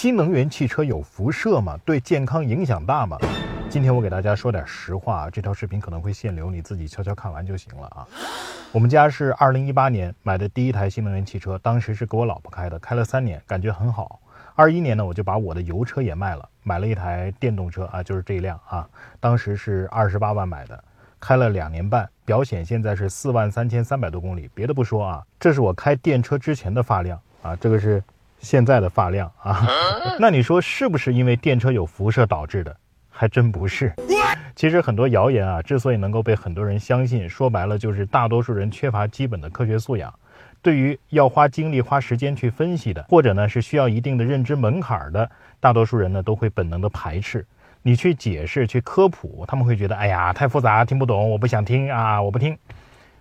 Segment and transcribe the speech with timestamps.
[0.00, 1.78] 新能源汽车有辐射吗？
[1.84, 3.18] 对健康影响大吗？
[3.68, 8.08] 今天我给大家说点实话啊，这条视频可能会限流，你自己悄悄看完就行了啊。
[8.72, 14.18] 我们家是二零一八年买的第一台新能源汽车，当时是给我老婆开的，开了三年，感觉很好。
[14.54, 18.88] 二一年呢，我就把我的油车也卖了，买了一台电动车啊，就是这一辆啊，
[19.20, 20.82] 当时是二十八万买的，
[21.20, 24.48] 开了两年半，表显现在是四万三千三百多公里。
[24.54, 28.02] 别的不说啊，这是我开电车之前的发量啊，这个是。
[28.40, 29.66] 现在的发量啊，
[30.18, 32.76] 那你说是不是因为电车有辐射导致的？
[33.08, 33.92] 还真不是。
[34.56, 40.12] 其实很多谣言啊，之所以能够被很多人相信，说白了就是大多数人缺乏基本的科学素养。
[40.62, 47.46] 对于要花精力、花时间去分析的，或者呢是需要一定的认知门槛的，大多数人呢都会本能的排斥。
[47.82, 52.56] 你去解释、去科普，他们会觉得哎呀太复杂，听不懂，我不想听啊，我不听。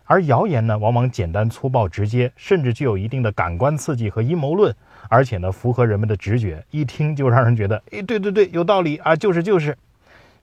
[0.10, 4.76] 而谣言呢，往往简单粗暴、直接，甚至具有一定的感官刺激和阴谋论。
[5.08, 9.78] 而且呢，符合人们的直觉，一听就让人觉得，哎，对对对，有道理啊，就是就是，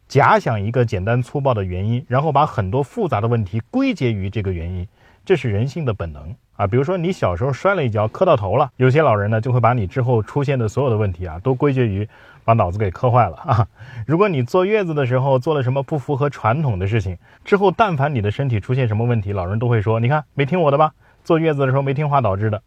[0.06, 4.86] 假想一个简单粗暴的原因，然后把很多复杂的问题归结于这个原因，
[5.26, 6.66] 这是人性的本能啊。
[6.66, 12.08] 比如说你小时候摔了一跤，磕到头了，有些老人呢就会把你之后出现的所有的问题啊，都归结于
[12.44, 13.68] 把脑子给磕坏了啊。
[14.06, 20.92] 如果你坐月子的时候做了什么不符合传统的事情，之后但凡你的身体出现什么问题，老人都会说，你看没听我的吧，
[21.24, 22.62] 坐月子的时候没听话导致的。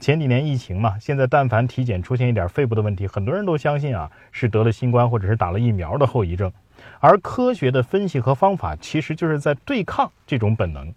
[0.00, 6.52] 前几年疫情嘛，现在但凡体检出现一点肺部的问题，很多人都相信啊是得了新冠或者是打了疫苗的后遗症。
[6.98, 10.92] 而科学的分析和方法其实就是在对抗这种本能。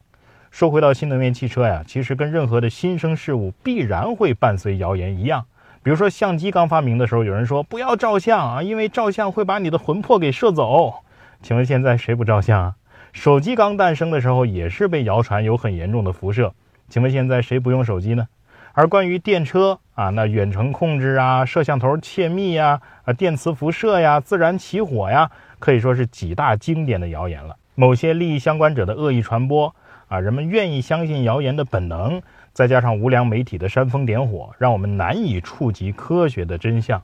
[0.52, 5.46] 说回到新能源汽车呀，其实跟任何的新生事物必然会伴随谣言一样。
[5.82, 10.94] 比如说相机刚发明的时候，有人说不要照相啊，因为照相会把你的魂魄给射走。
[11.42, 12.76] 请问现在谁不照相啊？
[13.14, 16.54] 手机刚诞生的时候也是被谣传有很严重的辐射。
[16.90, 18.28] 请问现在谁不用手机呢？
[18.74, 27.56] 而关于电车啊，那远程控制啊，摄像头窃密呀，啊，电磁辐射呀，自燃起火呀，可以说是几大经典的谣言了。
[27.76, 29.74] 某些利益相关者的恶意传播
[30.12, 37.02] 啊，人们愿意相信谣言的本能，再加上无良媒体的煽风点火，让我们难以触及科学的真相。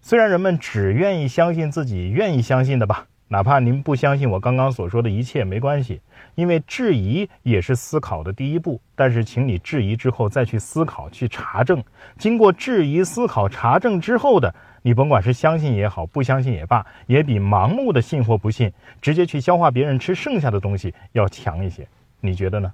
[0.00, 3.06] 虽然人们只愿意相信自己愿意相信的吧。
[3.28, 6.00] 哪怕您不相信我刚刚所说的一切，没关系，
[6.34, 8.80] 因为质疑也是思考的第一步。
[8.94, 11.84] 但是，请你质疑之后再去思考、去查证。
[12.16, 18.72] 经过质疑、思考、查证之后的，你甭管是相信也好，不相信也罢，也比盲目的信或不信，
[19.02, 21.86] 直接去消化别人吃剩下的东西要强一些。
[22.20, 22.70] 你觉得呢？